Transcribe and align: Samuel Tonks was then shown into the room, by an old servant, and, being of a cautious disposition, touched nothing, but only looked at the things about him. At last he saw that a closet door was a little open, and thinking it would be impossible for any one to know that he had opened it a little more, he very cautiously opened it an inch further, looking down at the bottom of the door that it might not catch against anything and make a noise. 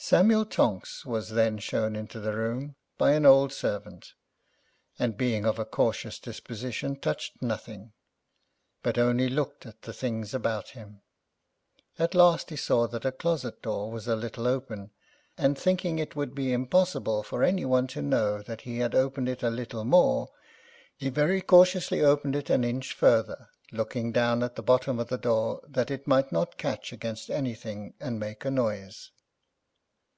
Samuel 0.00 0.44
Tonks 0.46 1.04
was 1.04 1.30
then 1.30 1.58
shown 1.58 1.96
into 1.96 2.20
the 2.20 2.32
room, 2.32 2.76
by 2.98 3.14
an 3.14 3.26
old 3.26 3.52
servant, 3.52 4.12
and, 4.96 5.16
being 5.16 5.44
of 5.44 5.58
a 5.58 5.64
cautious 5.64 6.20
disposition, 6.20 6.94
touched 6.94 7.42
nothing, 7.42 7.94
but 8.84 8.96
only 8.96 9.28
looked 9.28 9.66
at 9.66 9.82
the 9.82 9.92
things 9.92 10.32
about 10.32 10.68
him. 10.70 11.00
At 11.98 12.14
last 12.14 12.50
he 12.50 12.56
saw 12.56 12.86
that 12.86 13.04
a 13.04 13.10
closet 13.10 13.60
door 13.60 13.90
was 13.90 14.06
a 14.06 14.14
little 14.14 14.46
open, 14.46 14.92
and 15.36 15.58
thinking 15.58 15.98
it 15.98 16.14
would 16.14 16.32
be 16.32 16.52
impossible 16.52 17.24
for 17.24 17.42
any 17.42 17.64
one 17.64 17.88
to 17.88 18.00
know 18.00 18.40
that 18.42 18.60
he 18.60 18.78
had 18.78 18.94
opened 18.94 19.28
it 19.28 19.42
a 19.42 19.50
little 19.50 19.84
more, 19.84 20.30
he 20.96 21.08
very 21.10 21.40
cautiously 21.40 22.02
opened 22.02 22.36
it 22.36 22.50
an 22.50 22.62
inch 22.62 22.92
further, 22.92 23.48
looking 23.72 24.12
down 24.12 24.44
at 24.44 24.54
the 24.54 24.62
bottom 24.62 25.00
of 25.00 25.08
the 25.08 25.18
door 25.18 25.60
that 25.66 25.90
it 25.90 26.06
might 26.06 26.30
not 26.30 26.56
catch 26.56 26.92
against 26.92 27.30
anything 27.30 27.94
and 27.98 28.20
make 28.20 28.44
a 28.44 28.50
noise. 28.52 29.10